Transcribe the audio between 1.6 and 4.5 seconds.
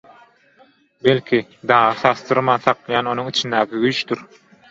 dagy sarsdyrman saklaýan onuň içindäki güýçdür?